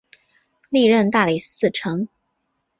[0.69, 2.07] 历任大理寺丞。